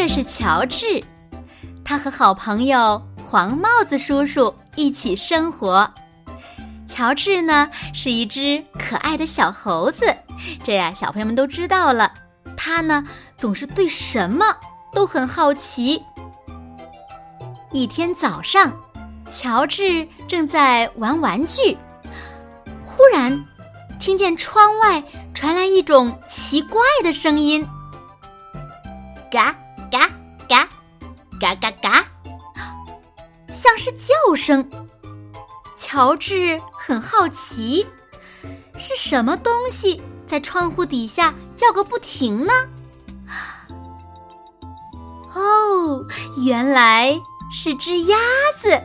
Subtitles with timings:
[0.00, 1.02] 这是乔治，
[1.84, 5.92] 他和好朋友黄帽子叔叔一起生活。
[6.86, 10.06] 乔治呢是一只可爱的小猴子，
[10.62, 12.12] 这呀小朋友们都知道了。
[12.56, 13.04] 他呢
[13.36, 14.56] 总是对什么
[14.92, 16.00] 都很好奇。
[17.72, 18.72] 一天早上，
[19.32, 21.76] 乔治正在玩玩具，
[22.86, 23.36] 忽然
[23.98, 25.02] 听见窗外
[25.34, 27.66] 传来一种奇怪的声音，
[29.28, 29.52] 嘎。
[31.40, 32.04] 嘎嘎嘎，
[33.52, 34.68] 像是叫声。
[35.76, 37.86] 乔治很好奇，
[38.76, 42.52] 是什么东西在窗户底下叫个不停呢？
[45.34, 46.04] 哦，
[46.44, 47.16] 原来
[47.52, 48.18] 是只鸭
[48.56, 48.80] 子。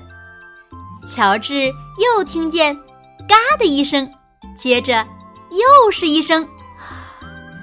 [1.07, 2.75] 乔治又听见
[3.27, 4.09] “嘎”的一声，
[4.55, 5.05] 接着
[5.49, 6.47] 又是一声。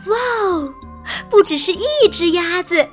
[0.06, 0.74] 哇哦，
[1.30, 2.86] 不只是一只鸭子。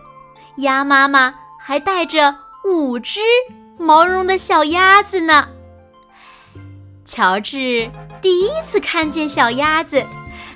[0.57, 1.33] 鸭妈妈
[1.67, 3.19] 还带着五只
[3.77, 5.49] 毛茸茸的小鸭子呢。
[7.03, 10.01] 乔治第一次看见小鸭子，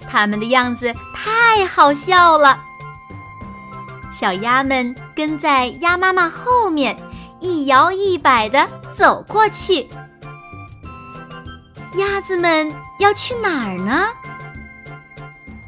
[0.10, 2.58] 它们的样子太好笑了。
[4.10, 6.96] 小鸭们跟在鸭妈妈后面，
[7.42, 8.66] 一摇一摆的
[8.96, 9.90] 走过去。
[11.98, 14.08] 鸭子们要去哪儿呢？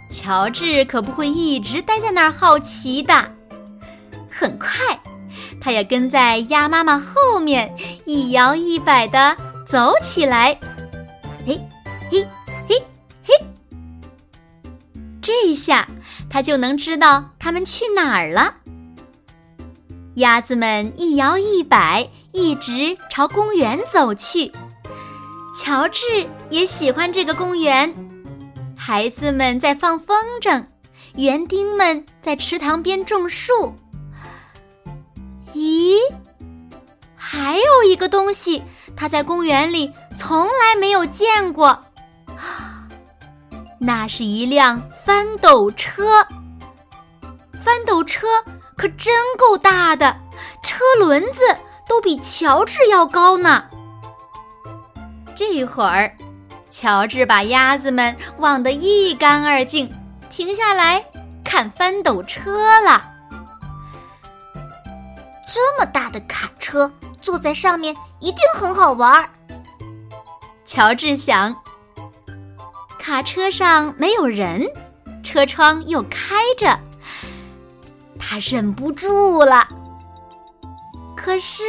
[0.10, 3.30] 乔治可不会一直待在那儿好奇的。
[4.32, 4.70] 很快，
[5.64, 9.34] 他也跟在鸭妈妈后面，一摇一摆的
[9.66, 10.60] 走起来。
[11.48, 11.58] 嘿，
[12.12, 12.28] 嘿，
[12.68, 12.76] 嘿，
[13.24, 13.34] 嘿，
[15.22, 15.88] 这下
[16.30, 18.54] 他就能知道他们去哪儿了。
[20.16, 24.52] 鸭子们一摇一摆，一直朝公园走去。
[25.56, 27.92] 乔治也喜欢这个公园，
[28.76, 30.62] 孩子们在放风筝，
[31.16, 33.74] 园丁们在池塘边种树。
[35.54, 35.98] 咦，
[37.16, 38.64] 还有一个东西，
[38.96, 41.80] 他在公园里从来没有见过。
[43.80, 46.26] 那是一辆翻斗车。
[47.64, 48.28] 翻斗车
[48.76, 50.16] 可真够大的，
[50.64, 51.42] 车轮子
[51.88, 53.64] 都比乔治要高呢。
[55.36, 56.16] 这会儿，
[56.70, 59.90] 乔治把鸭子们忘得一干二净，
[60.30, 61.04] 停下来
[61.44, 63.13] 看翻斗车了。
[65.48, 69.30] 这么大的卡车，坐在上面一定很好玩儿。
[70.66, 71.56] 乔治想，
[72.98, 74.66] 卡车上没有人，
[75.24, 76.80] 车窗又开着，
[78.18, 79.68] 他忍不住了。
[81.16, 81.64] 可是，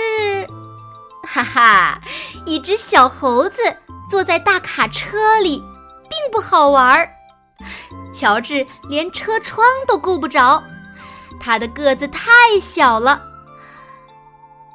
[1.22, 2.00] 哈哈，
[2.46, 3.62] 一只小猴子
[4.08, 5.58] 坐在大卡车里，
[6.08, 7.08] 并不好玩儿。
[8.14, 10.62] 乔治连车窗都够不着，
[11.40, 12.30] 他的个子太
[12.60, 13.20] 小了。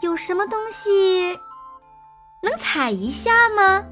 [0.02, 1.38] 有什么东西
[2.42, 3.84] 能踩一下吗？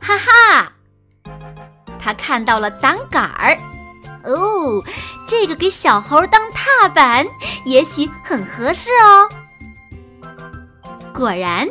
[0.00, 0.72] 哈哈，
[1.98, 3.58] 他看到了挡杆儿。
[4.24, 4.82] 哦，
[5.26, 7.26] 这个给小猴当踏板，
[7.64, 9.28] 也许很合适哦。
[11.12, 11.68] 果然，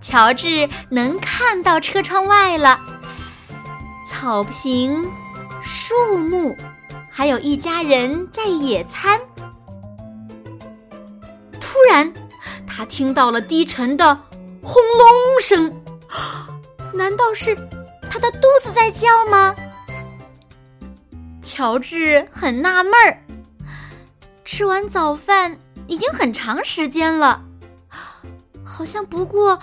[0.00, 2.80] 乔治能看到车窗外了。
[4.06, 5.08] 草坪、
[5.62, 6.56] 树木，
[7.10, 9.20] 还有一家人在野餐。
[11.88, 12.12] 然，
[12.66, 14.14] 他听到了低沉的
[14.62, 15.74] 轰隆声，
[16.92, 17.56] 难道是
[18.10, 19.54] 他的肚子在叫吗？
[21.42, 23.18] 乔治很纳闷儿。
[24.44, 27.42] 吃完早饭已经很长时间了，
[28.64, 29.58] 好像不过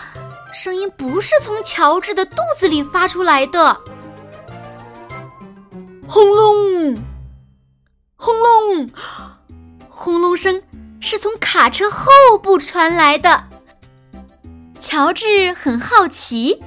[0.54, 3.80] 声音不是从乔治的肚子里发出来的。
[6.08, 6.96] 轰隆，
[8.16, 8.90] 轰隆，
[9.90, 10.62] 轰隆声。
[11.06, 12.10] 是从卡车后
[12.42, 13.44] 部传来的。
[14.80, 16.60] 乔治很好奇，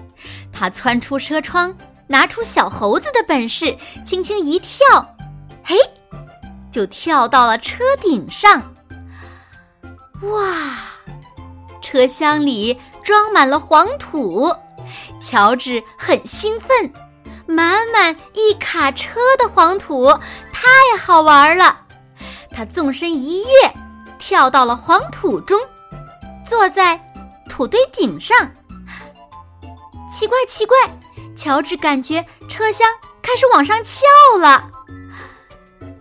[0.52, 1.76] 他窜出车窗，
[2.06, 3.76] 拿出小猴子的本事，
[4.06, 5.16] 轻轻一跳，
[5.64, 5.76] 嘿，
[6.70, 8.62] 就跳到了车顶上。
[10.22, 10.84] 哇，
[11.82, 14.54] 车厢里装满了黄土，
[15.20, 16.92] 乔治很兴奋，
[17.44, 20.06] 满满一卡车的黄土，
[20.52, 21.80] 太好玩了。
[22.52, 23.72] 他纵身一跃，
[24.18, 25.60] 跳到了黄土中，
[26.46, 27.00] 坐在
[27.48, 28.36] 土堆顶上。
[30.10, 30.76] 奇怪，奇怪，
[31.36, 32.88] 乔治感觉车厢
[33.22, 34.02] 开始往上翘
[34.38, 34.68] 了。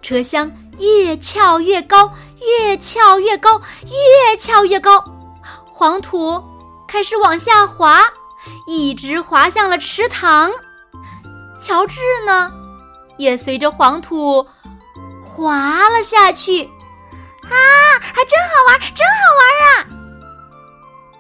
[0.02, 0.50] 车厢
[0.80, 5.04] 越翘越高，越翘越高，越翘越高，
[5.74, 6.42] 黄土
[6.88, 8.02] 开始往下滑，
[8.66, 10.50] 一直滑向了池塘。
[11.62, 12.52] 乔治呢，
[13.18, 14.46] 也随着黄土
[15.22, 16.70] 滑了下去。
[17.50, 17.56] 啊，
[18.00, 19.88] 还真好玩，真好玩啊！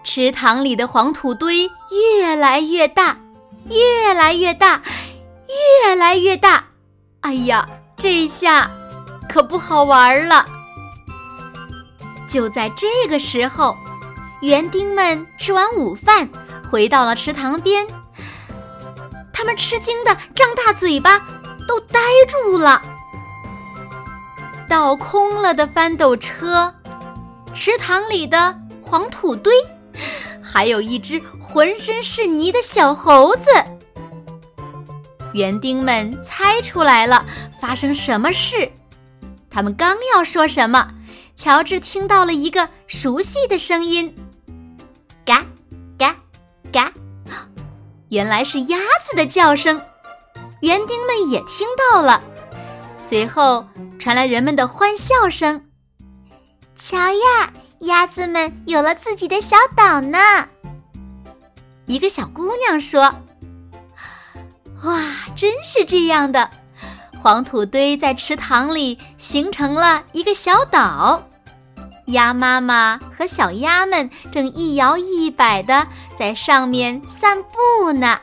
[0.03, 3.17] 池塘里的黄土堆越来越大，
[3.69, 4.81] 越来越大，
[5.83, 6.65] 越来越大。
[7.21, 8.69] 哎呀，这下
[9.27, 10.45] 可不好玩了。
[12.29, 13.75] 就在这个时候，
[14.41, 16.29] 园丁们吃完午饭，
[16.69, 17.85] 回到了池塘边。
[19.33, 21.19] 他们吃惊的张大嘴巴，
[21.67, 22.81] 都呆住了。
[24.67, 26.73] 倒空了的翻斗车，
[27.53, 29.53] 池塘里的黄土堆，
[30.43, 33.49] 还有一只浑身是泥的小猴子。
[35.33, 37.25] 园丁们猜出来了
[37.61, 38.69] 发生什么事，
[39.49, 40.87] 他们刚要说什么，
[41.35, 44.13] 乔治听到了一个熟悉的声音
[45.25, 45.45] ：“嘎，
[45.97, 46.15] 嘎，
[46.71, 46.91] 嘎。”
[48.09, 49.81] 原来是鸭子的叫声，
[50.61, 52.21] 园丁们也听到了。
[53.07, 53.65] 随后
[53.97, 55.63] 传来人们的欢笑声。
[56.75, 60.19] 瞧呀，鸭子们有了自己的小岛呢！
[61.85, 63.03] 一个小姑娘说
[64.83, 65.01] ：“哇，
[65.37, 66.51] 真是这样的！
[67.17, 71.23] 黄土堆在池塘里形成了一个小岛。”
[72.07, 75.87] 鸭妈妈和小鸭们正一摇一摆的
[76.17, 78.19] 在上面散步呢。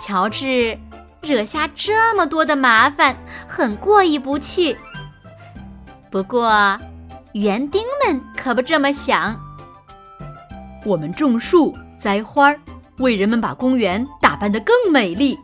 [0.00, 0.78] 乔治
[1.24, 3.16] 惹下这么多的麻烦，
[3.48, 4.76] 很过意不去。
[6.10, 6.78] 不过，
[7.32, 9.34] 园丁们可不这么想。
[10.84, 12.54] 我们种树、栽花，
[12.98, 15.34] 为人们把公园打扮得更美丽；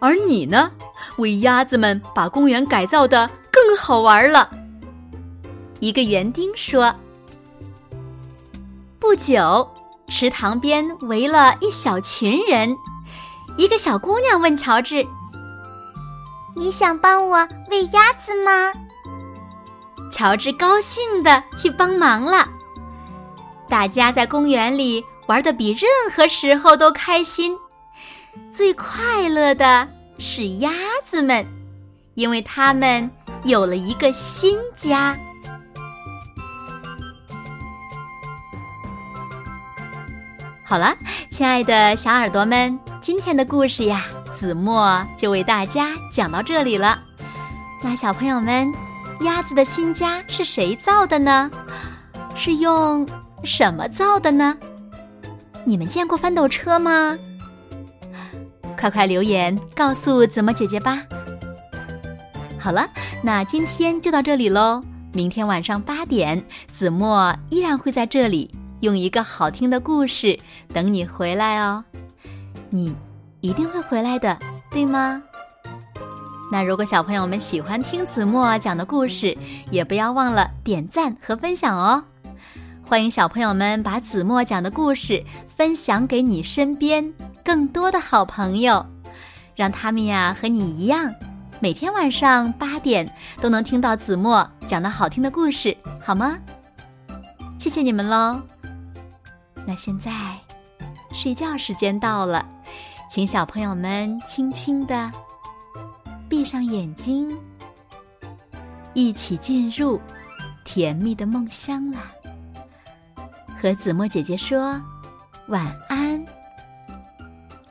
[0.00, 0.70] 而你呢，
[1.18, 4.50] 为鸭子们把公园改造的更好玩了。
[5.80, 6.92] 一个园丁说
[8.98, 9.70] ：“不久，
[10.08, 12.74] 池塘边围了一小群人。
[13.56, 15.06] 一个小姑娘问乔治
[16.56, 18.72] ：‘你想帮我喂鸭子吗？’
[20.10, 22.48] 乔治高兴的去帮忙了。
[23.68, 27.56] 大家在公园里玩的比任何时候都开心。
[28.50, 30.70] 最快乐的是鸭
[31.04, 31.44] 子们，
[32.14, 33.08] 因为它们
[33.44, 35.16] 有了一个新家。”
[40.66, 40.96] 好了，
[41.30, 44.02] 亲爱的小耳朵们，今天的故事呀，
[44.34, 46.98] 子墨就为大家讲到这里了。
[47.82, 48.72] 那小朋友们，
[49.20, 51.50] 鸭子的新家是谁造的呢？
[52.34, 53.06] 是用
[53.44, 54.56] 什么造的呢？
[55.64, 57.18] 你们见过翻斗车吗？
[58.78, 61.02] 快快留言告诉子墨姐姐吧。
[62.58, 62.88] 好了，
[63.22, 64.82] 那今天就到这里喽。
[65.12, 68.50] 明天晚上八点，子墨依然会在这里。
[68.84, 70.38] 用一个好听的故事
[70.68, 71.82] 等你回来哦，
[72.68, 72.94] 你
[73.40, 74.38] 一定会回来的，
[74.70, 75.22] 对吗？
[76.52, 79.34] 那如果小朋友们喜欢听子墨讲的故事，
[79.70, 82.04] 也不要忘了点赞和分享哦。
[82.86, 87.10] 欢迎小朋友们把子墨讲的故事分享给你身边
[87.42, 88.84] 更多的好朋友，
[89.56, 91.10] 让他们呀和你一样，
[91.58, 96.36] 每天晚上八点都能听到子墨讲的好听的故事，好吗？
[97.56, 98.38] 谢谢你们喽。
[99.66, 100.10] 那现在，
[101.12, 102.46] 睡觉时间到了，
[103.08, 105.10] 请小朋友们轻轻的
[106.28, 107.36] 闭上眼睛，
[108.92, 110.00] 一起进入
[110.64, 112.00] 甜蜜的梦乡啦。
[113.56, 114.80] 和子墨姐姐说
[115.48, 116.22] 晚安，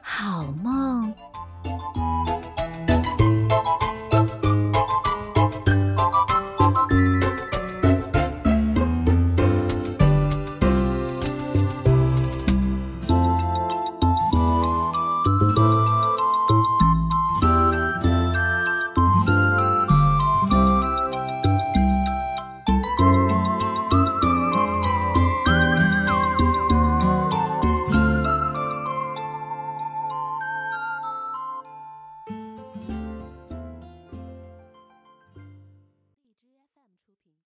[0.02, 1.14] 好梦。